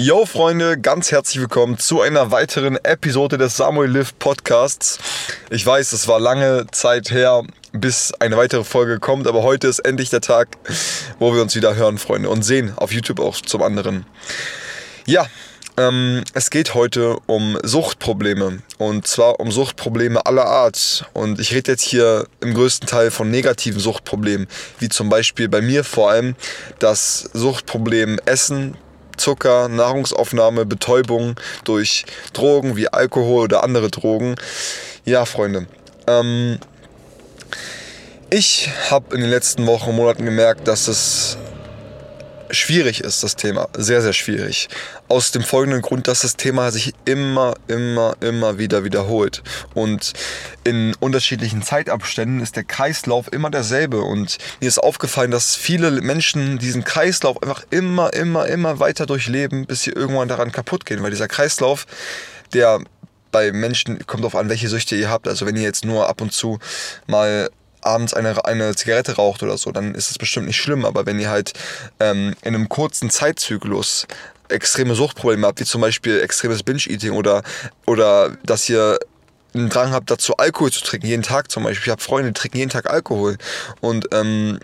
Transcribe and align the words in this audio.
Yo 0.00 0.26
Freunde, 0.26 0.78
ganz 0.78 1.10
herzlich 1.10 1.40
willkommen 1.40 1.76
zu 1.76 2.00
einer 2.00 2.30
weiteren 2.30 2.76
Episode 2.84 3.36
des 3.36 3.56
Samuel 3.56 3.90
Live 3.90 4.16
Podcasts. 4.20 5.00
Ich 5.50 5.66
weiß, 5.66 5.92
es 5.92 6.06
war 6.06 6.20
lange 6.20 6.68
Zeit 6.70 7.10
her, 7.10 7.42
bis 7.72 8.12
eine 8.20 8.36
weitere 8.36 8.62
Folge 8.62 9.00
kommt, 9.00 9.26
aber 9.26 9.42
heute 9.42 9.66
ist 9.66 9.80
endlich 9.80 10.08
der 10.08 10.20
Tag, 10.20 10.50
wo 11.18 11.34
wir 11.34 11.42
uns 11.42 11.56
wieder 11.56 11.74
hören, 11.74 11.98
Freunde, 11.98 12.28
und 12.28 12.42
sehen 12.44 12.74
auf 12.76 12.92
YouTube 12.92 13.18
auch 13.18 13.40
zum 13.40 13.60
anderen. 13.60 14.06
Ja, 15.04 15.26
ähm, 15.76 16.22
es 16.32 16.50
geht 16.50 16.74
heute 16.74 17.18
um 17.26 17.58
Suchtprobleme 17.64 18.60
und 18.78 19.04
zwar 19.08 19.40
um 19.40 19.50
Suchtprobleme 19.50 20.24
aller 20.24 20.46
Art. 20.46 21.10
Und 21.12 21.40
ich 21.40 21.52
rede 21.52 21.72
jetzt 21.72 21.82
hier 21.82 22.28
im 22.40 22.54
größten 22.54 22.86
Teil 22.86 23.10
von 23.10 23.32
negativen 23.32 23.80
Suchtproblemen, 23.80 24.46
wie 24.78 24.90
zum 24.90 25.08
Beispiel 25.08 25.48
bei 25.48 25.60
mir 25.60 25.82
vor 25.82 26.12
allem 26.12 26.36
das 26.78 27.28
Suchtproblem 27.32 28.20
Essen, 28.26 28.76
Zucker, 29.18 29.68
Nahrungsaufnahme, 29.68 30.66
Betäubung 30.66 31.36
durch 31.64 32.04
Drogen 32.32 32.76
wie 32.76 32.88
Alkohol 32.88 33.44
oder 33.44 33.64
andere 33.64 33.90
Drogen. 33.90 34.36
Ja, 35.04 35.24
Freunde. 35.24 35.66
Ähm, 36.06 36.58
ich 38.30 38.70
habe 38.90 39.14
in 39.14 39.20
den 39.22 39.30
letzten 39.30 39.66
Wochen 39.66 39.90
und 39.90 39.96
Monaten 39.96 40.24
gemerkt, 40.24 40.68
dass 40.68 40.88
es 40.88 41.38
schwierig 42.50 43.00
ist, 43.00 43.22
das 43.22 43.36
Thema. 43.36 43.68
Sehr, 43.76 44.02
sehr 44.02 44.12
schwierig. 44.12 44.68
Aus 45.08 45.30
dem 45.30 45.42
folgenden 45.42 45.82
Grund, 45.82 46.08
dass 46.08 46.20
das 46.20 46.36
Thema 46.36 46.70
sich 46.70 46.94
immer, 47.04 47.54
immer, 47.66 48.16
immer 48.20 48.58
wieder 48.58 48.84
wiederholt. 48.84 49.42
Und 49.74 50.12
in 50.64 50.94
unterschiedlichen 51.00 51.62
Zeitabständen 51.62 52.40
ist 52.40 52.56
der 52.56 52.64
Kreislauf 52.64 53.32
immer 53.32 53.50
derselbe. 53.50 54.00
Und 54.02 54.38
mir 54.60 54.68
ist 54.68 54.78
aufgefallen, 54.78 55.30
dass 55.30 55.56
viele 55.56 55.90
Menschen 55.90 56.58
diesen 56.58 56.84
Kreislauf 56.84 57.42
einfach 57.42 57.64
immer, 57.70 58.12
immer, 58.12 58.46
immer 58.46 58.80
weiter 58.80 59.06
durchleben, 59.06 59.66
bis 59.66 59.82
sie 59.82 59.90
irgendwann 59.90 60.28
daran 60.28 60.52
kaputt 60.52 60.86
gehen. 60.86 61.02
Weil 61.02 61.10
dieser 61.10 61.28
Kreislauf, 61.28 61.86
der 62.52 62.80
bei 63.30 63.52
Menschen 63.52 64.06
kommt 64.06 64.24
auf 64.24 64.34
an, 64.34 64.48
welche 64.48 64.68
Süchte 64.68 64.96
ihr 64.96 65.10
habt. 65.10 65.28
Also 65.28 65.46
wenn 65.46 65.56
ihr 65.56 65.62
jetzt 65.62 65.84
nur 65.84 66.08
ab 66.08 66.20
und 66.20 66.32
zu 66.32 66.58
mal 67.06 67.50
abends 67.80 68.14
eine, 68.14 68.44
eine 68.44 68.74
Zigarette 68.74 69.16
raucht 69.16 69.42
oder 69.42 69.56
so, 69.58 69.72
dann 69.72 69.94
ist 69.94 70.10
es 70.10 70.18
bestimmt 70.18 70.46
nicht 70.46 70.56
schlimm. 70.56 70.84
Aber 70.84 71.06
wenn 71.06 71.18
ihr 71.18 71.30
halt 71.30 71.52
ähm, 72.00 72.34
in 72.42 72.54
einem 72.54 72.68
kurzen 72.68 73.10
Zeitzyklus 73.10 74.06
extreme 74.48 74.94
Suchtprobleme 74.94 75.46
habt, 75.46 75.60
wie 75.60 75.64
zum 75.64 75.80
Beispiel 75.80 76.20
extremes 76.20 76.62
Binge-Eating 76.62 77.12
oder, 77.12 77.42
oder 77.86 78.36
dass 78.44 78.68
ihr 78.68 78.98
einen 79.54 79.68
Drang 79.68 79.92
habt 79.92 80.10
dazu, 80.10 80.36
Alkohol 80.36 80.72
zu 80.72 80.82
trinken, 80.82 81.06
jeden 81.06 81.22
Tag 81.22 81.50
zum 81.50 81.64
Beispiel. 81.64 81.86
Ich 81.86 81.90
habe 81.90 82.02
Freunde, 82.02 82.32
die 82.32 82.40
trinken 82.40 82.58
jeden 82.58 82.70
Tag 82.70 82.90
Alkohol. 82.90 83.36
Und 83.80 84.08
ähm, 84.12 84.58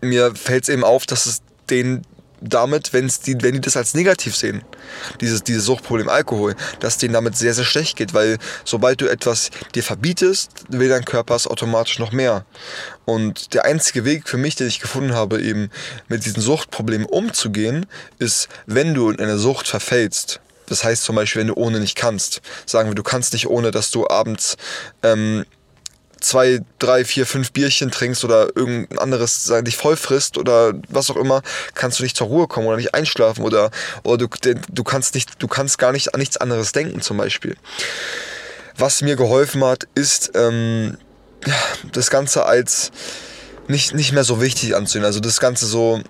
mir 0.00 0.34
fällt 0.34 0.64
es 0.64 0.68
eben 0.68 0.84
auf, 0.84 1.06
dass 1.06 1.26
es 1.26 1.42
denen 1.68 2.02
damit, 2.40 2.92
wenn's 2.92 3.20
die, 3.20 3.40
wenn 3.42 3.54
die 3.54 3.60
das 3.60 3.76
als 3.76 3.94
negativ 3.94 4.36
sehen, 4.36 4.62
dieses, 5.20 5.42
dieses 5.42 5.64
Suchtproblem 5.64 6.08
Alkohol, 6.08 6.54
dass 6.80 6.98
denen 6.98 7.14
damit 7.14 7.36
sehr, 7.36 7.54
sehr 7.54 7.64
schlecht 7.64 7.96
geht, 7.96 8.14
weil 8.14 8.38
sobald 8.64 9.00
du 9.00 9.06
etwas 9.06 9.50
dir 9.74 9.82
verbietest, 9.82 10.50
will 10.68 10.88
dein 10.88 11.04
Körper 11.04 11.34
es 11.34 11.46
automatisch 11.46 11.98
noch 11.98 12.12
mehr. 12.12 12.44
Und 13.04 13.54
der 13.54 13.64
einzige 13.64 14.04
Weg 14.04 14.28
für 14.28 14.38
mich, 14.38 14.54
den 14.54 14.68
ich 14.68 14.80
gefunden 14.80 15.14
habe, 15.14 15.42
eben 15.42 15.70
mit 16.08 16.24
diesen 16.24 16.42
Suchtproblemen 16.42 17.06
umzugehen, 17.06 17.86
ist, 18.18 18.48
wenn 18.66 18.94
du 18.94 19.10
in 19.10 19.20
eine 19.20 19.38
Sucht 19.38 19.68
verfällst, 19.68 20.40
das 20.66 20.84
heißt 20.84 21.02
zum 21.02 21.16
Beispiel, 21.16 21.40
wenn 21.40 21.48
du 21.48 21.56
ohne 21.56 21.80
nicht 21.80 21.96
kannst. 21.96 22.42
Sagen 22.64 22.88
wir, 22.88 22.94
du 22.94 23.02
kannst 23.02 23.32
nicht 23.32 23.48
ohne, 23.48 23.72
dass 23.72 23.90
du 23.90 24.08
abends 24.08 24.56
ähm, 25.02 25.44
zwei, 26.20 26.60
drei, 26.78 27.04
vier, 27.04 27.26
fünf 27.26 27.52
Bierchen 27.52 27.90
trinkst 27.90 28.24
oder 28.24 28.54
irgendein 28.54 28.98
anderes 28.98 29.44
sagen, 29.44 29.64
dich 29.64 29.76
voll 29.76 29.96
frisst 29.96 30.38
oder 30.38 30.74
was 30.88 31.10
auch 31.10 31.16
immer, 31.16 31.42
kannst 31.74 31.98
du 31.98 32.02
nicht 32.02 32.16
zur 32.16 32.28
Ruhe 32.28 32.46
kommen 32.46 32.66
oder 32.66 32.76
nicht 32.76 32.94
einschlafen 32.94 33.44
oder, 33.44 33.70
oder 34.02 34.26
du, 34.26 34.54
du 34.68 34.84
kannst 34.84 35.14
nicht, 35.14 35.42
du 35.42 35.48
kannst 35.48 35.78
gar 35.78 35.92
nicht 35.92 36.14
an 36.14 36.20
nichts 36.20 36.36
anderes 36.36 36.72
denken 36.72 37.00
zum 37.00 37.16
Beispiel. 37.16 37.56
Was 38.76 39.02
mir 39.02 39.16
geholfen 39.16 39.64
hat, 39.64 39.88
ist 39.94 40.32
ähm, 40.34 40.96
das 41.92 42.10
Ganze 42.10 42.46
als 42.46 42.90
nicht, 43.68 43.94
nicht 43.94 44.12
mehr 44.12 44.24
so 44.24 44.40
wichtig 44.40 44.74
anzusehen. 44.74 45.04
Also 45.04 45.20
das 45.20 45.40
Ganze 45.40 45.66
so 45.66 46.00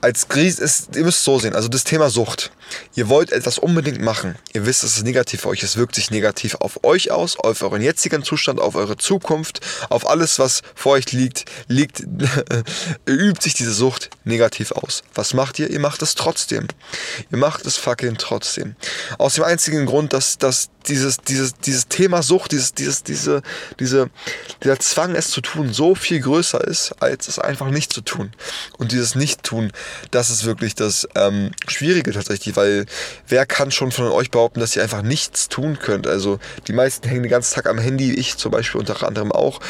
als 0.00 0.28
Gries 0.28 0.58
ist, 0.58 0.96
ihr 0.96 1.04
müsst 1.04 1.24
so 1.24 1.38
sehen, 1.38 1.54
also 1.54 1.68
das 1.68 1.84
Thema 1.84 2.10
Sucht. 2.10 2.50
Ihr 2.94 3.08
wollt 3.08 3.32
etwas 3.32 3.58
unbedingt 3.58 4.00
machen. 4.00 4.36
Ihr 4.52 4.66
wisst, 4.66 4.84
es 4.84 4.96
ist 4.96 5.04
negativ 5.04 5.42
für 5.42 5.48
euch. 5.48 5.62
Es 5.62 5.76
wirkt 5.76 5.94
sich 5.94 6.10
negativ 6.10 6.56
auf 6.56 6.84
euch 6.84 7.10
aus, 7.10 7.36
auf 7.38 7.62
euren 7.62 7.82
jetzigen 7.82 8.22
Zustand, 8.22 8.60
auf 8.60 8.74
eure 8.74 8.96
Zukunft, 8.96 9.60
auf 9.90 10.08
alles, 10.08 10.38
was 10.38 10.62
vor 10.74 10.92
euch 10.92 11.12
liegt, 11.12 11.44
liegt, 11.68 12.00
übt 13.06 13.42
sich 13.42 13.54
diese 13.54 13.72
Sucht 13.72 14.10
negativ 14.24 14.72
aus. 14.72 15.02
Was 15.14 15.34
macht 15.34 15.58
ihr? 15.58 15.70
Ihr 15.70 15.80
macht 15.80 16.02
es 16.02 16.14
trotzdem. 16.14 16.68
Ihr 17.30 17.38
macht 17.38 17.66
es 17.66 17.76
fucking 17.76 18.16
trotzdem. 18.18 18.76
Aus 19.18 19.34
dem 19.34 19.44
einzigen 19.44 19.86
Grund, 19.86 20.12
dass, 20.12 20.38
dass 20.38 20.70
dieses, 20.88 21.18
dieses, 21.18 21.54
dieses 21.54 21.88
Thema 21.88 22.22
Sucht, 22.22 22.52
dieses, 22.52 22.74
dieses, 22.74 23.02
diese, 23.02 23.42
diese, 23.80 24.10
dieser 24.62 24.78
Zwang, 24.78 25.14
es 25.14 25.30
zu 25.30 25.40
tun, 25.40 25.72
so 25.72 25.94
viel 25.94 26.20
größer 26.20 26.62
ist, 26.62 26.92
als 27.00 27.28
es 27.28 27.38
einfach 27.38 27.70
nicht 27.70 27.92
zu 27.92 28.00
tun. 28.00 28.32
Und 28.78 28.92
dieses 28.92 29.14
Nicht-Tun, 29.14 29.72
das 30.10 30.30
ist 30.30 30.44
wirklich 30.44 30.74
das 30.74 31.08
ähm, 31.14 31.52
Schwierige 31.68 32.12
tatsächlich, 32.12 32.53
weil 32.56 32.86
wer 33.28 33.46
kann 33.46 33.70
schon 33.70 33.92
von 33.92 34.06
euch 34.08 34.30
behaupten, 34.30 34.60
dass 34.60 34.76
ihr 34.76 34.82
einfach 34.82 35.02
nichts 35.02 35.48
tun 35.48 35.78
könnt? 35.78 36.06
Also 36.06 36.38
die 36.66 36.72
meisten 36.72 37.08
hängen 37.08 37.22
den 37.22 37.30
ganzen 37.30 37.54
Tag 37.54 37.66
am 37.66 37.78
Handy, 37.78 38.14
ich 38.14 38.36
zum 38.36 38.52
Beispiel 38.52 38.80
unter 38.80 39.06
anderem 39.06 39.32
auch, 39.32 39.60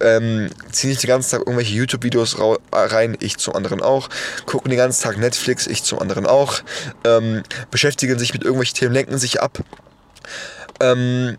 ähm, 0.00 0.50
ziehen 0.70 0.90
nicht 0.90 1.02
den 1.02 1.08
ganzen 1.08 1.30
Tag 1.30 1.40
irgendwelche 1.40 1.74
YouTube-Videos 1.74 2.36
rein, 2.72 3.16
ich 3.20 3.38
zum 3.38 3.54
anderen 3.54 3.80
auch, 3.80 4.08
gucken 4.46 4.70
den 4.70 4.78
ganzen 4.78 5.02
Tag 5.02 5.18
Netflix, 5.18 5.66
ich 5.66 5.82
zum 5.82 5.98
anderen 5.98 6.26
auch, 6.26 6.60
ähm, 7.04 7.42
beschäftigen 7.70 8.18
sich 8.18 8.32
mit 8.32 8.42
irgendwelchen 8.42 8.76
Themen, 8.76 8.94
lenken 8.94 9.18
sich 9.18 9.40
ab. 9.40 9.58
Ähm, 10.80 11.36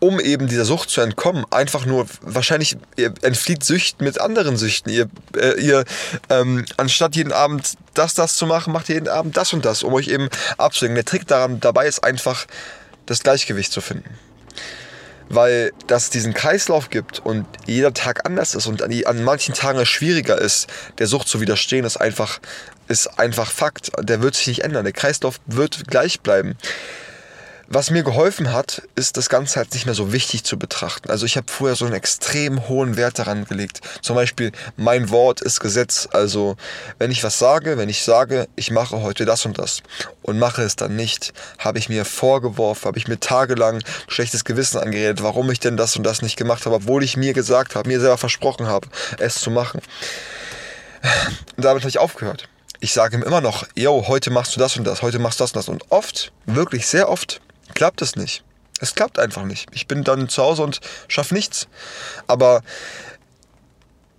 um 0.00 0.20
eben 0.20 0.46
dieser 0.46 0.64
Sucht 0.64 0.90
zu 0.90 1.00
entkommen. 1.00 1.44
Einfach 1.50 1.86
nur, 1.86 2.06
wahrscheinlich, 2.20 2.76
ihr 2.96 3.12
entflieht 3.22 3.64
Süchten 3.64 4.04
mit 4.04 4.20
anderen 4.20 4.56
Süchten. 4.56 4.92
Ihr, 4.92 5.08
äh, 5.36 5.60
ihr 5.60 5.84
ähm, 6.30 6.64
anstatt 6.76 7.16
jeden 7.16 7.32
Abend 7.32 7.74
das, 7.94 8.14
das 8.14 8.36
zu 8.36 8.46
machen, 8.46 8.72
macht 8.72 8.88
ihr 8.88 8.96
jeden 8.96 9.08
Abend 9.08 9.36
das 9.36 9.52
und 9.52 9.64
das, 9.64 9.82
um 9.82 9.92
euch 9.94 10.08
eben 10.08 10.28
abzulenken. 10.56 10.94
Der 10.94 11.04
Trick 11.04 11.26
daran, 11.26 11.60
dabei 11.60 11.86
ist 11.86 12.04
einfach, 12.04 12.46
das 13.08 13.22
Gleichgewicht 13.22 13.72
zu 13.72 13.80
finden. 13.80 14.18
Weil 15.30 15.72
das 15.86 16.10
diesen 16.10 16.32
Kreislauf 16.32 16.90
gibt 16.90 17.18
und 17.18 17.46
jeder 17.66 17.92
Tag 17.92 18.24
anders 18.26 18.54
ist 18.54 18.66
und 18.66 18.82
an, 18.82 18.90
die, 18.90 19.06
an 19.06 19.24
manchen 19.24 19.54
Tagen 19.54 19.78
es 19.78 19.88
schwieriger 19.88 20.38
ist, 20.38 20.68
der 20.98 21.06
Sucht 21.06 21.28
zu 21.28 21.40
widerstehen, 21.40 21.84
ist 21.84 21.98
einfach, 21.98 22.38
ist 22.86 23.18
einfach 23.18 23.50
Fakt. 23.50 23.90
Der 24.00 24.22
wird 24.22 24.36
sich 24.36 24.46
nicht 24.46 24.64
ändern. 24.64 24.84
Der 24.84 24.92
Kreislauf 24.92 25.40
wird 25.46 25.86
gleich 25.88 26.20
bleiben. 26.20 26.56
Was 27.70 27.90
mir 27.90 28.02
geholfen 28.02 28.50
hat, 28.54 28.80
ist 28.94 29.18
das 29.18 29.28
Ganze 29.28 29.56
halt 29.56 29.74
nicht 29.74 29.84
mehr 29.84 29.94
so 29.94 30.10
wichtig 30.10 30.42
zu 30.42 30.58
betrachten. 30.58 31.10
Also 31.10 31.26
ich 31.26 31.36
habe 31.36 31.52
vorher 31.52 31.76
so 31.76 31.84
einen 31.84 31.92
extrem 31.92 32.66
hohen 32.66 32.96
Wert 32.96 33.18
daran 33.18 33.44
gelegt. 33.44 33.82
Zum 34.00 34.16
Beispiel, 34.16 34.52
mein 34.78 35.10
Wort 35.10 35.42
ist 35.42 35.60
Gesetz. 35.60 36.08
Also 36.10 36.56
wenn 36.98 37.10
ich 37.10 37.22
was 37.24 37.38
sage, 37.38 37.76
wenn 37.76 37.90
ich 37.90 38.04
sage, 38.04 38.48
ich 38.56 38.70
mache 38.70 39.02
heute 39.02 39.26
das 39.26 39.44
und 39.44 39.58
das 39.58 39.82
und 40.22 40.38
mache 40.38 40.62
es 40.62 40.76
dann 40.76 40.96
nicht, 40.96 41.34
habe 41.58 41.78
ich 41.78 41.90
mir 41.90 42.06
vorgeworfen, 42.06 42.86
habe 42.86 42.96
ich 42.96 43.06
mir 43.06 43.20
tagelang 43.20 43.82
schlechtes 44.08 44.46
Gewissen 44.46 44.78
angeredet, 44.78 45.22
warum 45.22 45.50
ich 45.50 45.60
denn 45.60 45.76
das 45.76 45.94
und 45.94 46.04
das 46.04 46.22
nicht 46.22 46.38
gemacht 46.38 46.64
habe, 46.64 46.76
obwohl 46.76 47.04
ich 47.04 47.18
mir 47.18 47.34
gesagt 47.34 47.74
habe, 47.74 47.86
mir 47.86 48.00
selber 48.00 48.16
versprochen 48.16 48.66
habe, 48.66 48.88
es 49.18 49.40
zu 49.40 49.50
machen. 49.50 49.82
Und 51.56 51.64
damit 51.66 51.82
habe 51.82 51.90
ich 51.90 51.98
aufgehört. 51.98 52.48
Ich 52.80 52.94
sage 52.94 53.16
ihm 53.16 53.22
immer 53.22 53.42
noch, 53.42 53.66
yo, 53.74 54.06
heute 54.08 54.30
machst 54.30 54.56
du 54.56 54.60
das 54.60 54.78
und 54.78 54.84
das, 54.84 55.02
heute 55.02 55.18
machst 55.18 55.38
du 55.38 55.44
das 55.44 55.50
und 55.50 55.56
das. 55.56 55.68
Und 55.68 55.84
oft, 55.90 56.32
wirklich 56.46 56.86
sehr 56.86 57.10
oft, 57.10 57.42
klappt 57.78 58.02
es 58.02 58.16
nicht. 58.16 58.42
Es 58.80 58.96
klappt 58.96 59.20
einfach 59.20 59.44
nicht. 59.44 59.68
Ich 59.70 59.86
bin 59.86 60.02
dann 60.02 60.28
zu 60.28 60.42
Hause 60.42 60.64
und 60.64 60.80
schaffe 61.06 61.32
nichts. 61.32 61.68
Aber 62.26 62.62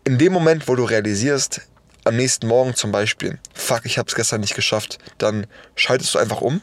in 0.06 0.18
dem 0.18 0.32
Moment, 0.32 0.70
wo 0.70 0.76
du 0.76 0.86
realisierst, 0.86 1.60
am 2.06 2.16
nächsten 2.16 2.48
Morgen 2.48 2.74
zum 2.74 2.94
Beispiel, 2.94 3.38
fuck, 3.54 3.82
ich 3.84 3.98
habe 3.98 4.08
es 4.08 4.16
gestern 4.16 4.40
nicht 4.40 4.56
geschafft, 4.56 4.98
dann 5.18 5.46
schaltest 5.76 6.16
du 6.16 6.20
einfach 6.20 6.40
um 6.40 6.62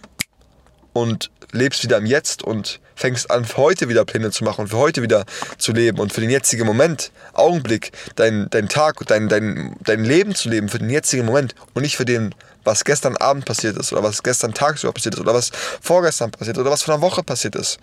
und 0.94 1.31
lebst 1.52 1.84
wieder 1.84 1.98
im 1.98 2.06
Jetzt 2.06 2.43
und 2.43 2.81
fängst 2.94 3.31
an, 3.31 3.44
für 3.44 3.58
heute 3.58 3.90
wieder 3.90 4.06
Pläne 4.06 4.31
zu 4.31 4.42
machen 4.42 4.62
und 4.62 4.69
für 4.69 4.78
heute 4.78 5.02
wieder 5.02 5.26
zu 5.58 5.72
leben 5.72 5.99
und 5.99 6.14
für 6.14 6.22
den 6.22 6.31
jetzigen 6.31 6.64
Moment, 6.64 7.12
Augenblick, 7.34 7.92
dein, 8.14 8.49
dein 8.49 8.70
Tag, 8.70 9.06
dein, 9.06 9.28
dein, 9.28 9.76
dein 9.81 10.02
Leben 10.02 10.34
zu 10.34 10.49
leben, 10.49 10.70
für 10.70 10.78
den 10.78 10.88
jetzigen 10.88 11.26
Moment 11.26 11.54
und 11.75 11.82
nicht 11.82 11.99
für 11.99 12.06
den, 12.06 12.34
was 12.66 12.84
gestern 12.84 13.16
Abend 13.16 13.44
passiert 13.44 13.76
ist 13.76 13.92
oder 13.92 14.02
was 14.02 14.22
gestern 14.22 14.52
tagsüber 14.52 14.92
passiert 14.92 15.14
ist 15.14 15.20
oder 15.20 15.32
was 15.32 15.50
vorgestern 15.80 16.30
passiert 16.30 16.58
oder 16.58 16.70
was 16.70 16.82
vor 16.82 16.94
einer 16.94 17.02
Woche 17.02 17.22
passiert 17.22 17.54
ist. 17.54 17.78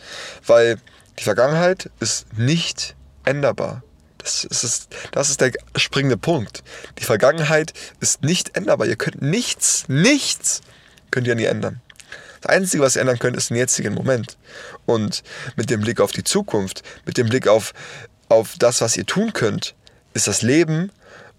Weil 0.45 0.77
die 1.19 1.23
Vergangenheit 1.23 1.89
ist 1.99 2.25
nicht 2.37 2.95
änderbar. 3.23 3.81
Das 4.17 4.43
ist, 4.43 4.87
das 5.11 5.29
ist 5.29 5.41
der 5.41 5.51
springende 5.75 6.17
Punkt. 6.17 6.63
Die 6.99 7.03
Vergangenheit 7.03 7.73
ist 7.99 8.23
nicht 8.23 8.55
änderbar. 8.55 8.87
Ihr 8.87 8.95
könnt 8.95 9.21
nichts, 9.21 9.85
nichts 9.87 10.61
könnt 11.11 11.27
ihr 11.27 11.35
nie 11.35 11.45
ändern. 11.45 11.81
Das 12.41 12.51
Einzige, 12.51 12.83
was 12.83 12.95
ihr 12.95 13.01
ändern 13.01 13.19
könnt, 13.19 13.37
ist 13.37 13.49
den 13.49 13.57
jetzigen 13.57 13.93
Moment. 13.93 14.37
Und 14.85 15.23
mit 15.55 15.69
dem 15.69 15.81
Blick 15.81 15.99
auf 16.01 16.11
die 16.11 16.23
Zukunft, 16.23 16.83
mit 17.05 17.17
dem 17.17 17.27
Blick 17.27 17.47
auf, 17.47 17.73
auf 18.29 18.55
das, 18.59 18.81
was 18.81 18.97
ihr 18.97 19.05
tun 19.05 19.33
könnt, 19.33 19.75
ist 20.13 20.27
das 20.27 20.41
Leben 20.41 20.91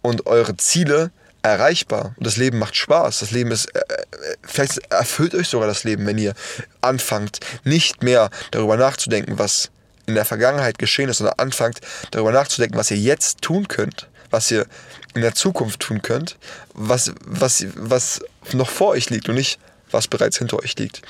und 0.02 0.26
eure 0.26 0.56
Ziele 0.56 1.11
erreichbar 1.44 2.14
und 2.17 2.26
das 2.26 2.37
Leben 2.37 2.58
macht 2.58 2.75
Spaß. 2.75 3.20
Das 3.20 3.31
Leben 3.31 3.50
ist, 3.50 3.67
äh, 3.67 3.81
äh, 3.81 4.37
vielleicht 4.43 4.79
erfüllt 4.91 5.35
euch 5.35 5.49
sogar 5.49 5.69
das 5.69 5.85
Leben, 5.85 6.06
wenn 6.06 6.19
ihr 6.19 6.35
anfangt, 6.81 7.41
nicht 7.64 8.02
mehr 8.02 8.31
darüber 8.50 8.76
nachzudenken, 8.76 9.38
was 9.38 9.70
in 10.06 10.14
der 10.14 10.25
Vergangenheit 10.25 10.79
geschehen 10.79 11.08
ist, 11.08 11.19
sondern 11.19 11.38
anfangt, 11.38 11.81
darüber 12.11 12.32
nachzudenken, 12.32 12.79
was 12.79 12.91
ihr 12.91 12.96
jetzt 12.96 13.43
tun 13.43 13.69
könnt, 13.69 14.08
was 14.31 14.50
ihr 14.50 14.67
in 15.14 15.20
der 15.20 15.35
Zukunft 15.35 15.81
tun 15.81 16.02
könnt, 16.02 16.38
was, 16.73 17.12
was, 17.25 17.67
was 17.75 18.20
noch 18.52 18.70
vor 18.70 18.88
euch 18.88 19.11
liegt 19.11 19.29
und 19.29 19.35
nicht, 19.35 19.61
was 19.91 20.08
bereits 20.08 20.38
hinter 20.38 20.58
euch 20.58 20.76
liegt. 20.79 21.02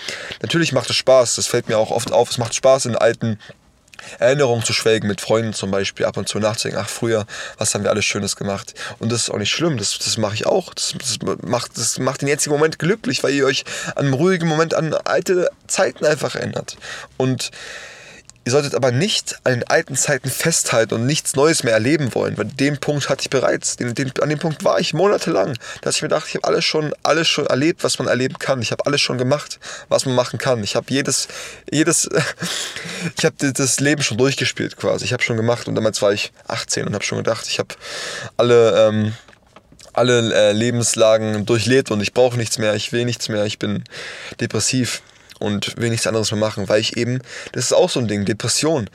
Natürlich 0.42 0.72
macht 0.72 0.90
es 0.90 0.96
Spaß, 0.96 1.36
das 1.36 1.46
fällt 1.46 1.68
mir 1.68 1.78
auch 1.78 1.90
oft 1.90 2.12
auf, 2.12 2.30
es 2.30 2.38
macht 2.38 2.54
Spaß 2.54 2.86
in 2.86 2.96
alten 2.96 3.38
Erinnerungen 4.18 4.64
zu 4.64 4.72
schwelgen, 4.72 5.08
mit 5.08 5.20
Freunden 5.20 5.52
zum 5.52 5.70
Beispiel, 5.70 6.06
ab 6.06 6.16
und 6.16 6.28
zu 6.28 6.38
nachzudenken, 6.38 6.82
ach 6.84 6.88
früher, 6.88 7.26
was 7.58 7.74
haben 7.74 7.84
wir 7.84 7.90
alles 7.90 8.04
Schönes 8.04 8.36
gemacht. 8.36 8.74
Und 8.98 9.12
das 9.12 9.22
ist 9.22 9.30
auch 9.30 9.38
nicht 9.38 9.50
schlimm, 9.50 9.76
das, 9.76 9.98
das 9.98 10.18
mache 10.18 10.34
ich 10.34 10.46
auch. 10.46 10.72
Das, 10.74 10.94
das, 10.98 11.18
macht, 11.42 11.76
das 11.76 11.98
macht 11.98 12.22
den 12.22 12.28
jetzigen 12.28 12.54
Moment 12.54 12.78
glücklich, 12.78 13.22
weil 13.22 13.34
ihr 13.34 13.46
euch 13.46 13.64
an 13.94 14.06
einem 14.06 14.14
ruhigen 14.14 14.48
Moment 14.48 14.74
an 14.74 14.94
alte 14.94 15.50
Zeiten 15.66 16.04
einfach 16.04 16.34
erinnert. 16.34 16.76
Und 17.16 17.50
Ihr 18.46 18.52
solltet 18.52 18.74
aber 18.74 18.90
nicht 18.90 19.38
an 19.44 19.54
den 19.54 19.68
alten 19.68 19.96
Zeiten 19.96 20.28
festhalten 20.28 20.94
und 20.94 21.06
nichts 21.06 21.34
Neues 21.34 21.62
mehr 21.62 21.72
erleben 21.72 22.14
wollen, 22.14 22.36
weil 22.36 22.44
den 22.44 22.76
Punkt 22.76 23.08
hatte 23.08 23.22
ich 23.22 23.30
bereits. 23.30 23.76
Den, 23.76 23.94
den, 23.94 24.12
an 24.20 24.28
dem 24.28 24.38
Punkt 24.38 24.64
war 24.64 24.78
ich 24.78 24.92
monatelang, 24.92 25.56
dass 25.80 25.96
ich 25.96 26.02
mir 26.02 26.08
dachte, 26.08 26.28
ich 26.28 26.34
habe 26.34 26.48
alles 26.48 26.64
schon, 26.66 26.92
alles 27.02 27.26
schon 27.26 27.46
erlebt, 27.46 27.84
was 27.84 27.98
man 27.98 28.06
erleben 28.06 28.38
kann. 28.38 28.60
Ich 28.60 28.70
habe 28.70 28.84
alles 28.84 29.00
schon 29.00 29.16
gemacht, 29.16 29.58
was 29.88 30.04
man 30.04 30.14
machen 30.14 30.38
kann. 30.38 30.62
Ich 30.62 30.76
habe 30.76 30.86
jedes, 30.90 31.28
jedes, 31.70 32.06
ich 33.18 33.24
habe 33.24 33.52
das 33.52 33.80
Leben 33.80 34.02
schon 34.02 34.18
durchgespielt 34.18 34.76
quasi. 34.76 35.06
Ich 35.06 35.14
habe 35.14 35.22
schon 35.22 35.38
gemacht 35.38 35.66
und 35.66 35.74
damals 35.74 36.02
war 36.02 36.12
ich 36.12 36.30
18 36.46 36.86
und 36.86 36.94
habe 36.94 37.04
schon 37.04 37.18
gedacht, 37.18 37.46
ich 37.48 37.58
habe 37.58 37.74
alle, 38.36 38.88
ähm, 38.88 39.14
alle 39.94 40.34
äh, 40.34 40.52
Lebenslagen 40.52 41.46
durchlebt 41.46 41.90
und 41.90 42.02
ich 42.02 42.12
brauche 42.12 42.36
nichts 42.36 42.58
mehr, 42.58 42.74
ich 42.74 42.92
will 42.92 43.06
nichts 43.06 43.30
mehr, 43.30 43.46
ich 43.46 43.58
bin 43.58 43.84
depressiv 44.38 45.00
und 45.38 45.76
will 45.76 45.90
nichts 45.90 46.06
anderes 46.06 46.30
mehr 46.30 46.40
machen, 46.40 46.68
weil 46.68 46.80
ich 46.80 46.96
eben, 46.96 47.20
das 47.52 47.66
ist 47.66 47.72
auch 47.72 47.90
so 47.90 48.00
ein 48.00 48.08
Ding, 48.08 48.24
Depression. 48.24 48.88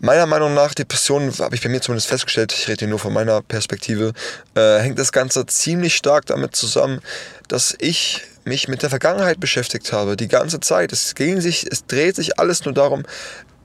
Meiner 0.00 0.26
Meinung 0.26 0.54
nach, 0.54 0.74
Depression, 0.74 1.32
habe 1.38 1.54
ich 1.54 1.62
bei 1.62 1.68
mir 1.68 1.80
zumindest 1.80 2.08
festgestellt, 2.08 2.52
ich 2.52 2.68
rede 2.68 2.80
hier 2.80 2.88
nur 2.88 2.98
von 2.98 3.12
meiner 3.12 3.42
Perspektive, 3.42 4.12
äh, 4.54 4.78
hängt 4.78 4.98
das 4.98 5.12
Ganze 5.12 5.46
ziemlich 5.46 5.94
stark 5.94 6.26
damit 6.26 6.56
zusammen, 6.56 7.00
dass 7.48 7.74
ich 7.78 8.22
mich 8.44 8.68
mit 8.68 8.82
der 8.82 8.90
Vergangenheit 8.90 9.40
beschäftigt 9.40 9.92
habe, 9.92 10.16
die 10.16 10.28
ganze 10.28 10.60
Zeit. 10.60 10.92
Es, 10.92 11.14
ging 11.14 11.40
sich, 11.40 11.66
es 11.70 11.86
dreht 11.86 12.16
sich 12.16 12.38
alles 12.38 12.64
nur 12.64 12.74
darum, 12.74 13.04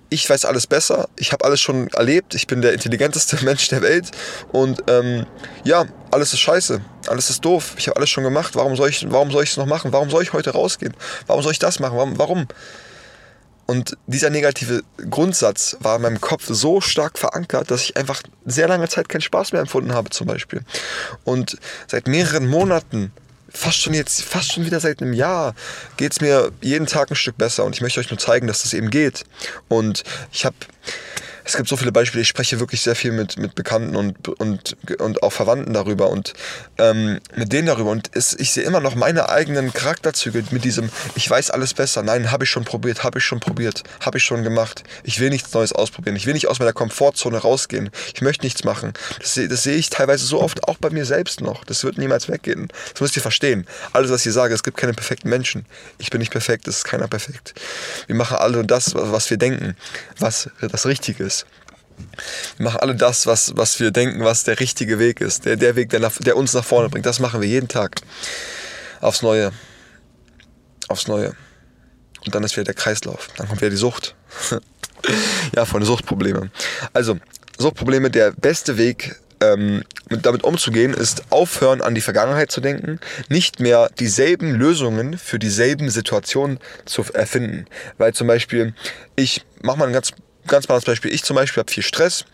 ich 0.10 0.30
weiß 0.30 0.46
alles 0.46 0.68
besser, 0.68 1.08
ich 1.18 1.32
habe 1.32 1.46
alles 1.46 1.62
schon 1.62 1.88
erlebt, 1.90 2.34
ich 2.34 2.48
bin 2.48 2.62
der 2.62 2.74
intelligenteste 2.74 3.38
Mensch 3.46 3.68
der 3.70 3.82
Welt 3.82 4.12
und 4.52 4.84
ähm, 4.88 5.26
ja, 5.64 5.86
alles 6.12 6.34
ist 6.34 6.40
scheiße, 6.40 6.82
alles 7.08 7.30
ist 7.30 7.46
doof, 7.46 7.76
ich 7.78 7.88
habe 7.88 7.98
alles 7.98 8.10
schon 8.10 8.24
gemacht, 8.24 8.56
warum 8.56 8.76
soll 8.76 8.90
ich 8.90 9.06
warum 9.12 9.32
soll 9.32 9.44
ich 9.44 9.52
es 9.52 9.58
noch 9.58 9.66
machen? 9.66 9.92
Warum 9.94 10.10
soll 10.10 10.24
ich 10.24 10.34
heute 10.34 10.52
rausgehen? 10.52 10.94
Warum 11.28 11.44
soll 11.44 11.52
ich 11.52 11.60
das 11.60 11.80
machen? 11.80 11.98
Warum? 11.98 12.18
warum? 12.18 12.48
Und 13.70 13.96
dieser 14.08 14.32
negative 14.32 14.82
Grundsatz 15.12 15.78
war 15.80 15.98
in 15.98 16.02
meinem 16.02 16.20
Kopf 16.20 16.48
so 16.48 16.82
stark 16.82 17.20
verankert, 17.20 17.70
dass 17.70 17.84
ich 17.84 17.98
einfach 17.98 18.24
sehr 18.44 18.68
lange 18.68 18.90
Zeit 18.90 19.10
keinen 19.10 19.22
Spaß 19.22 19.52
mehr 19.52 19.62
empfunden 19.62 19.94
habe 19.94 20.10
zum 20.10 20.26
Beispiel. 20.26 20.64
Und 21.24 21.58
seit 21.86 22.08
mehreren 22.08 22.48
Monaten 22.48 23.12
fast 23.48 23.80
schon 23.80 23.94
jetzt, 23.94 24.24
fast 24.24 24.54
schon 24.54 24.66
wieder 24.66 24.80
seit 24.80 25.04
einem 25.04 25.14
Jahr 25.14 25.54
geht 25.98 26.14
es 26.14 26.22
mir 26.22 26.52
jeden 26.62 26.88
Tag 26.88 27.12
ein 27.12 27.16
Stück 27.16 27.38
besser 27.38 27.64
und 27.64 27.76
ich 27.76 27.82
möchte 27.82 28.00
euch 28.00 28.10
nur 28.10 28.18
zeigen, 28.18 28.48
dass 28.48 28.64
das 28.64 28.74
eben 28.74 28.90
geht. 28.90 29.24
Und 29.68 30.04
ich 30.32 30.46
habe 30.46 30.56
es 31.50 31.58
gibt 31.58 31.68
so 31.68 31.78
viele 31.78 31.92
Beispiele. 31.92 32.22
Ich 32.22 32.28
spreche 32.28 32.60
wirklich 32.60 32.82
sehr 32.82 32.96
viel 32.96 33.12
mit, 33.12 33.38
mit 33.38 33.56
Bekannten 33.56 33.96
und, 33.96 34.28
und, 34.28 34.78
und 35.00 35.24
auch 35.24 35.34
Verwandten 35.34 35.74
darüber 35.74 36.10
und 36.10 36.34
ähm, 36.78 37.20
mit 37.36 37.52
denen 37.52 37.66
darüber. 37.66 37.90
Und 37.90 38.12
es, 38.14 38.34
ich 38.34 38.52
sehe 38.52 38.64
immer 38.64 38.80
noch 38.80 38.94
meine 38.94 39.30
eigenen 39.30 39.74
Charakterzüge 39.74 40.44
mit 40.52 40.64
diesem, 40.64 40.90
ich 41.16 41.28
weiß 41.28 41.50
alles 41.50 41.74
besser. 41.74 42.04
Nein, 42.04 42.32
habe 42.32 42.44
ich 42.44 42.52
schon 42.52 42.66
probiert, 42.66 43.04
habe 43.04 43.18
ich 43.18 43.26
schon 43.26 43.40
probiert, 43.40 43.82
habe 44.02 44.20
ich 44.20 44.24
schon 44.24 44.44
gemacht. 44.44 44.84
Ich 45.04 45.20
will 45.20 45.32
nichts 45.32 45.52
Neues 45.52 45.74
ausprobieren. 45.74 46.16
Ich 46.16 46.28
will 46.28 46.34
nicht 46.34 46.48
aus 46.48 46.60
meiner 46.60 46.74
Komfortzone 46.74 47.40
rausgehen. 47.40 47.90
Ich 48.14 48.22
möchte 48.22 48.46
nichts 48.46 48.64
machen. 48.64 48.94
Das, 49.18 49.34
das 49.34 49.64
sehe 49.64 49.76
ich 49.76 49.90
teilweise 49.90 50.26
so 50.26 50.40
oft 50.42 50.68
auch 50.68 50.78
bei 50.78 50.92
mir 50.92 51.06
selbst 51.06 51.42
noch. 51.42 51.64
Das 51.64 51.84
wird 51.84 51.98
niemals 51.98 52.30
weggehen. 52.30 52.68
Das 52.94 53.02
müsst 53.02 53.16
ihr 53.16 53.24
verstehen. 53.24 53.66
Alles, 53.92 54.12
was 54.12 54.24
ich 54.24 54.34
sage, 54.34 54.54
es 54.54 54.62
gibt 54.62 54.78
keine 54.78 54.94
perfekten 54.94 55.30
Menschen. 55.30 55.66
Ich 55.98 56.12
bin 56.12 56.20
nicht 56.20 56.32
perfekt, 56.32 56.68
es 56.68 56.78
ist 56.78 56.84
keiner 56.84 57.08
perfekt. 57.08 57.56
Wir 58.06 58.16
machen 58.16 58.38
alle 58.38 58.64
das, 58.64 58.94
was 58.94 59.32
wir 59.32 59.38
denken, 59.38 59.76
was 60.20 60.50
das 60.62 60.86
Richtige 60.86 61.24
ist. 61.24 61.39
Wir 62.58 62.66
machen 62.66 62.80
alle 62.80 62.96
das, 62.96 63.26
was, 63.26 63.56
was 63.56 63.80
wir 63.80 63.92
denken, 63.92 64.24
was 64.24 64.44
der 64.44 64.60
richtige 64.60 65.00
Weg 65.00 65.22
ist. 65.22 65.46
Der, 65.46 65.56
der 65.56 65.76
Weg, 65.76 65.90
der, 65.90 66.00
nach, 66.00 66.18
der 66.18 66.38
uns 66.38 66.54
nach 66.54 66.66
vorne 66.66 66.90
bringt. 66.90 67.06
Das 67.06 67.20
machen 67.20 67.42
wir 67.42 67.48
jeden 67.48 67.68
Tag. 67.68 68.02
Aufs 69.02 69.22
Neue. 69.22 69.52
Aufs 70.88 71.08
Neue. 71.08 71.34
Und 72.26 72.36
dann 72.36 72.44
ist 72.44 72.56
wieder 72.56 72.66
der 72.66 72.74
Kreislauf. 72.74 73.30
Dann 73.38 73.48
kommt 73.48 73.62
wieder 73.62 73.70
die 73.70 73.78
Sucht. 73.78 74.16
ja, 75.56 75.66
von 75.66 75.84
Suchtprobleme. 75.84 76.52
Also, 76.94 77.18
Suchtprobleme, 77.58 78.10
der 78.10 78.32
beste 78.32 78.78
Weg, 78.78 79.16
ähm, 79.42 79.84
damit 80.10 80.44
umzugehen, 80.44 80.94
ist 80.94 81.24
aufhören 81.30 81.82
an 81.82 81.96
die 81.96 82.02
Vergangenheit 82.02 82.52
zu 82.52 82.62
denken, 82.62 83.00
nicht 83.30 83.60
mehr 83.60 83.90
dieselben 84.00 84.54
Lösungen 84.54 85.18
für 85.18 85.40
dieselben 85.40 85.90
Situationen 85.90 86.60
zu 86.86 87.04
erfinden. 87.14 87.66
Weil 87.98 88.14
zum 88.14 88.28
Beispiel, 88.28 88.74
ich 89.16 89.46
mache 89.62 89.80
mal 89.80 89.88
ein 89.88 89.94
ganz 89.94 90.12
ganz 90.48 90.68
banales 90.68 90.86
Beispiel. 90.86 91.14
Ich 91.14 91.24
zum 91.24 91.36
Beispiel 91.36 91.62
habe 91.62 91.72
viel 91.72 91.84
Stress, 91.84 92.26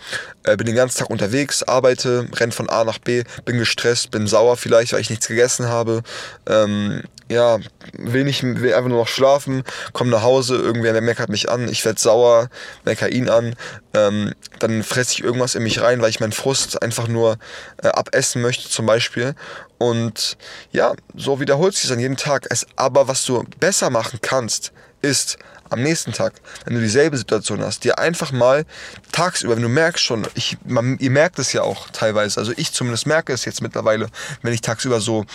äh, 0.44 0.56
bin 0.56 0.68
den 0.68 0.76
ganzen 0.76 1.00
Tag 1.00 1.10
unterwegs, 1.10 1.64
arbeite, 1.64 2.28
renne 2.34 2.52
von 2.52 2.70
A 2.70 2.84
nach 2.84 3.00
B, 3.00 3.24
bin 3.46 3.58
gestresst, 3.58 4.12
bin 4.12 4.28
sauer 4.28 4.58
vielleicht, 4.58 4.94
weil 4.94 5.02
ich 5.02 5.10
nichts 5.10 5.28
gegessen 5.28 5.68
habe. 5.68 6.04
Ähm, 6.48 7.04
ja, 7.28 7.58
will, 7.94 8.24
nicht, 8.24 8.44
will 8.44 8.74
einfach 8.74 8.90
nur 8.90 9.00
noch 9.00 9.08
schlafen, 9.08 9.64
komme 9.94 10.12
nach 10.12 10.22
Hause, 10.22 10.58
irgendwer 10.58 11.00
meckert 11.02 11.30
mich 11.30 11.50
an, 11.50 11.68
ich 11.68 11.84
werde 11.84 12.00
sauer, 12.00 12.50
meckere 12.84 13.10
ihn 13.10 13.30
an. 13.30 13.56
Ähm, 13.94 14.34
dann 14.60 14.84
fresse 14.84 15.14
ich 15.14 15.24
irgendwas 15.24 15.56
in 15.56 15.64
mich 15.64 15.82
rein, 15.82 16.02
weil 16.02 16.10
ich 16.10 16.20
meinen 16.20 16.34
Frust 16.34 16.82
einfach 16.84 17.08
nur 17.08 17.38
äh, 17.82 17.88
abessen 17.88 18.42
möchte 18.42 18.70
zum 18.70 18.86
Beispiel. 18.86 19.34
Und 19.80 20.38
ja, 20.72 20.94
so 21.16 21.40
wiederholt 21.40 21.74
sich 21.74 21.86
es 21.86 21.92
an 21.92 22.00
jedem 22.00 22.18
Tag. 22.18 22.46
Es, 22.50 22.68
aber 22.76 23.08
was 23.08 23.26
du 23.26 23.44
besser 23.60 23.90
machen 23.90 24.20
kannst, 24.22 24.72
ist 25.06 25.38
am 25.70 25.82
nächsten 25.82 26.12
Tag, 26.12 26.34
wenn 26.66 26.76
du 26.76 26.82
dieselbe 26.82 27.18
Situation 27.18 27.62
hast, 27.62 27.84
dir 27.84 27.98
einfach 27.98 28.32
mal 28.32 28.66
tagsüber, 29.12 29.56
wenn 29.56 29.64
du 29.64 29.70
merkst 29.70 30.04
schon, 30.04 30.28
ich, 30.36 30.58
man, 30.66 30.98
ihr 31.00 31.10
merkt 31.10 31.40
es 31.40 31.54
ja 31.54 31.62
auch 31.62 31.90
teilweise, 31.90 32.40
also 32.40 32.54
ich 32.56 32.72
zumindest 32.72 33.08
merke 33.08 33.34
es 33.34 33.46
jetzt 33.46 33.62
mittlerweile, 33.62 34.08
wenn 34.42 34.54
ich 34.54 34.62
tagsüber 34.62 35.02
so 35.02 35.26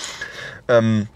ähm, 0.69 1.09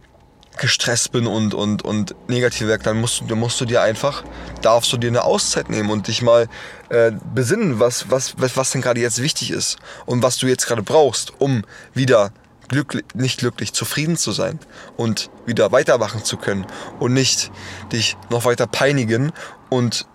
gestresst 0.59 1.13
bin 1.13 1.27
und, 1.27 1.55
und, 1.55 1.83
und 1.83 2.15
negativ 2.29 2.67
wirkt, 2.67 2.87
dann 2.87 3.01
musst, 3.01 3.23
du, 3.27 3.37
musst 3.37 3.61
du 3.61 3.65
dir 3.65 3.83
einfach, 3.83 4.25
darfst 4.63 4.93
du 4.93 4.97
dir 4.97 5.09
eine 5.09 5.25
Auszeit 5.25 5.69
nehmen 5.69 5.91
und 5.91 6.07
dich 6.07 6.23
mal 6.23 6.49
äh, 6.91 7.13
besinnen, 7.35 7.81
was, 7.81 8.11
was, 8.11 8.35
was, 8.39 8.57
was 8.57 8.71
denn 8.71 8.81
gerade 8.81 9.01
jetzt 9.01 9.21
wichtig 9.21 9.51
ist 9.51 9.79
und 10.07 10.23
was 10.23 10.39
du 10.39 10.47
jetzt 10.47 10.67
gerade 10.67 10.83
brauchst, 10.83 11.33
um 11.41 11.65
wieder 11.93 12.33
glücklich, 12.75 13.05
nicht 13.15 13.39
glücklich, 13.39 13.73
zufrieden 13.73 14.17
zu 14.17 14.33
sein 14.33 14.59
und 14.97 15.31
wieder 15.47 15.73
weitermachen 15.73 16.25
zu 16.25 16.37
können 16.37 16.67
und 16.99 17.13
nicht 17.13 17.51
dich 17.93 18.17
noch 18.31 18.45
weiter 18.45 18.67
peinigen 18.67 19.33
und 19.71 20.07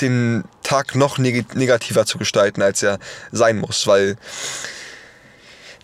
den 0.00 0.44
Tag 0.62 0.94
noch 0.94 1.18
neg 1.18 1.54
negativer 1.54 2.04
zu 2.04 2.18
gestalten, 2.18 2.62
als 2.62 2.82
er 2.82 2.98
sein 3.32 3.58
muss, 3.58 3.86
weil 3.86 4.16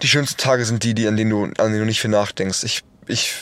die 0.02 0.08
schönsten 0.08 0.36
Tage 0.36 0.64
sind 0.64 0.82
die, 0.82 0.94
die 0.94 1.06
an 1.08 1.16
denen 1.16 1.30
du, 1.30 1.44
an 1.44 1.54
denen 1.54 1.80
du 1.80 1.84
nicht 1.84 2.00
viel 2.00 2.10
nachdenkst. 2.10 2.64
Ich, 2.64 2.82
ich, 3.06 3.34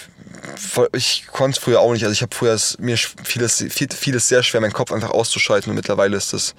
ich 0.93 1.27
konnte 1.29 1.59
es 1.59 1.65
früher 1.65 1.81
auch 1.81 1.93
nicht. 1.93 2.05
Also 2.05 2.13
ich 2.13 2.23
habe 2.23 2.35
früher 2.35 2.59
mir 2.79 2.97
vieles, 2.97 3.65
vieles 3.71 4.29
sehr 4.29 4.43
schwer, 4.43 4.61
meinen 4.61 4.73
Kopf 4.73 4.93
einfach 4.93 5.11
auszuschalten 5.11 5.71
und 5.71 5.77
mittlerweile 5.77 6.17
ist 6.17 6.33
das, 6.33 6.55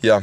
ja, 0.00 0.22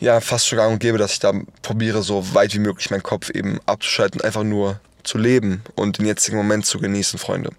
ja, 0.00 0.20
fast 0.20 0.46
schon 0.46 0.58
gang 0.58 0.72
und 0.72 0.78
gäbe, 0.78 0.98
dass 0.98 1.12
ich 1.12 1.18
da 1.18 1.32
probiere, 1.62 2.02
so 2.02 2.34
weit 2.34 2.54
wie 2.54 2.60
möglich 2.60 2.90
meinen 2.90 3.02
Kopf 3.02 3.30
eben 3.30 3.60
abzuschalten, 3.66 4.20
einfach 4.20 4.44
nur 4.44 4.80
zu 5.02 5.18
leben 5.18 5.62
und 5.74 5.98
den 5.98 6.06
jetzigen 6.06 6.36
Moment 6.36 6.66
zu 6.66 6.78
genießen, 6.78 7.18
Freunde. 7.18 7.50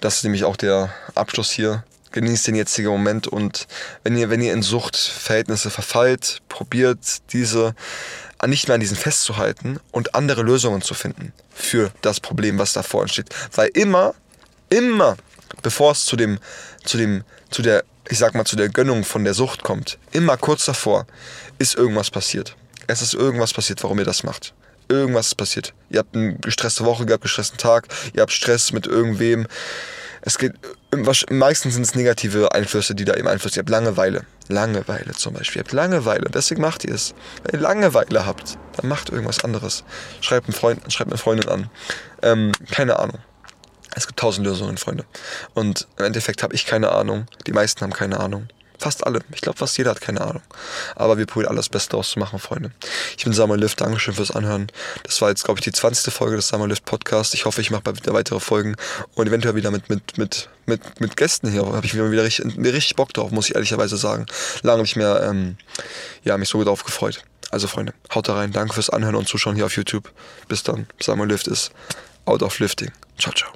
Das 0.00 0.16
ist 0.16 0.24
nämlich 0.24 0.44
auch 0.44 0.56
der 0.56 0.92
Abschluss 1.14 1.50
hier. 1.50 1.84
Genießt 2.10 2.46
den 2.46 2.54
jetzigen 2.54 2.88
Moment 2.88 3.26
und 3.26 3.66
wenn 4.02 4.16
ihr, 4.16 4.30
wenn 4.30 4.40
ihr 4.40 4.54
in 4.54 4.62
Suchtverhältnisse 4.62 5.68
verfallt, 5.68 6.40
probiert 6.48 6.98
diese 7.34 7.74
nicht 8.46 8.66
mehr 8.66 8.76
an 8.76 8.80
diesen 8.80 8.96
festzuhalten 8.96 9.78
und 9.90 10.14
andere 10.14 10.42
Lösungen 10.42 10.80
zu 10.80 10.94
finden 10.94 11.34
für 11.54 11.90
das 12.00 12.20
Problem, 12.20 12.58
was 12.58 12.72
da 12.72 12.82
vor 12.82 13.02
entsteht. 13.02 13.28
Weil 13.54 13.68
immer, 13.74 14.14
immer, 14.70 15.16
bevor 15.62 15.92
es 15.92 16.04
zu 16.04 16.16
dem, 16.16 16.38
zu 16.84 16.96
dem, 16.96 17.24
zu 17.50 17.62
der, 17.62 17.84
ich 18.08 18.18
sag 18.18 18.34
mal, 18.34 18.44
zu 18.44 18.56
der 18.56 18.68
Gönnung 18.68 19.04
von 19.04 19.24
der 19.24 19.34
Sucht 19.34 19.62
kommt, 19.62 19.98
immer 20.12 20.36
kurz 20.36 20.64
davor, 20.64 21.06
ist 21.58 21.74
irgendwas 21.74 22.10
passiert. 22.10 22.56
Es 22.86 23.02
ist 23.02 23.14
irgendwas 23.14 23.52
passiert, 23.52 23.82
warum 23.82 23.98
ihr 23.98 24.04
das 24.04 24.22
macht. 24.22 24.54
Irgendwas 24.88 25.28
ist 25.28 25.34
passiert. 25.34 25.74
Ihr 25.90 25.98
habt 25.98 26.16
eine 26.16 26.36
gestresste 26.36 26.84
Woche 26.84 27.04
gehabt, 27.04 27.22
gestressten 27.22 27.58
Tag, 27.58 27.88
ihr 28.14 28.22
habt 28.22 28.32
Stress 28.32 28.72
mit 28.72 28.86
irgendwem. 28.86 29.46
Es 30.22 30.38
geht, 30.38 30.54
meistens 31.30 31.74
sind 31.74 31.82
es 31.82 31.94
negative 31.94 32.52
Einflüsse, 32.52 32.94
die 32.94 33.04
da 33.04 33.14
eben 33.14 33.28
einflussen. 33.28 33.58
Ihr 33.58 33.60
habt 33.60 33.70
Langeweile. 33.70 34.24
Langeweile 34.48 35.12
zum 35.12 35.34
Beispiel. 35.34 35.60
Ihr 35.60 35.64
habt 35.64 35.72
Langeweile, 35.72 36.30
deswegen 36.30 36.62
macht 36.62 36.84
ihr 36.84 36.94
es. 36.94 37.14
Wenn 37.44 37.60
ihr 37.60 37.62
Langeweile 37.62 38.26
habt, 38.26 38.58
dann 38.76 38.88
macht 38.88 39.10
irgendwas 39.10 39.44
anderes. 39.44 39.84
Schreibt 40.20 40.46
einen 40.46 40.54
Freund, 40.54 40.92
schreibt 40.92 41.10
eine 41.10 41.18
Freundin 41.18 41.48
an. 41.48 41.70
Ähm, 42.22 42.52
keine 42.70 42.98
Ahnung. 42.98 43.18
Es 43.94 44.06
gibt 44.06 44.18
tausend 44.18 44.46
Lösungen, 44.46 44.76
Freunde. 44.76 45.04
Und 45.54 45.88
im 45.98 46.06
Endeffekt 46.06 46.42
habe 46.42 46.54
ich 46.54 46.66
keine 46.66 46.92
Ahnung. 46.92 47.26
Die 47.46 47.52
meisten 47.52 47.80
haben 47.80 47.92
keine 47.92 48.20
Ahnung. 48.20 48.48
Fast 48.78 49.04
alle. 49.04 49.20
Ich 49.34 49.40
glaube, 49.40 49.58
fast 49.58 49.76
jeder 49.76 49.90
hat 49.90 50.00
keine 50.00 50.20
Ahnung. 50.20 50.42
Aber 50.94 51.18
wir 51.18 51.26
probieren 51.26 51.50
alles 51.50 51.68
Beste 51.68 51.96
auszumachen, 51.96 52.38
Freunde. 52.38 52.70
Ich 53.16 53.24
bin 53.24 53.32
Samuel 53.32 53.60
Lift. 53.60 53.80
Dankeschön 53.80 54.14
fürs 54.14 54.30
Anhören. 54.30 54.68
Das 55.02 55.20
war 55.20 55.30
jetzt, 55.30 55.44
glaube 55.44 55.58
ich, 55.58 55.64
die 55.64 55.72
20. 55.72 56.14
Folge 56.14 56.36
des 56.36 56.46
Samuel 56.46 56.70
Lift 56.70 56.84
Podcast. 56.84 57.34
Ich 57.34 57.44
hoffe, 57.44 57.60
ich 57.60 57.72
mache 57.72 57.82
bald 57.82 57.96
wieder 57.96 58.14
weitere 58.14 58.38
Folgen 58.38 58.76
und 59.14 59.26
eventuell 59.26 59.56
wieder 59.56 59.72
mit, 59.72 59.90
mit, 59.90 60.16
mit, 60.16 60.48
mit, 60.66 61.00
mit 61.00 61.16
Gästen 61.16 61.50
hier. 61.50 61.66
Habe 61.66 61.84
ich 61.84 61.94
mir 61.94 62.12
wieder 62.12 62.22
richtig, 62.22 62.56
richtig 62.56 62.94
Bock 62.94 63.12
drauf, 63.12 63.32
muss 63.32 63.48
ich 63.48 63.56
ehrlicherweise 63.56 63.96
sagen. 63.96 64.26
Lange 64.62 64.84
ich 64.84 64.94
mir, 64.94 65.22
ähm, 65.28 65.56
ja, 66.22 66.38
mich 66.38 66.48
so 66.48 66.62
drauf 66.62 66.84
gefreut. 66.84 67.24
Also, 67.50 67.66
Freunde, 67.66 67.94
haut 68.14 68.28
da 68.28 68.34
rein. 68.34 68.52
Danke 68.52 68.74
fürs 68.74 68.90
Anhören 68.90 69.16
und 69.16 69.26
Zuschauen 69.26 69.56
hier 69.56 69.66
auf 69.66 69.76
YouTube. 69.76 70.12
Bis 70.46 70.62
dann. 70.62 70.86
Samuel 71.00 71.30
Lift 71.30 71.48
ist 71.48 71.72
out 72.26 72.42
of 72.44 72.60
lifting. 72.60 72.92
Ciao, 73.18 73.32
ciao. 73.34 73.50